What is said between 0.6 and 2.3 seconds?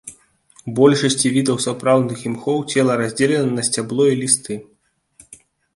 У большасці відаў сапраўдных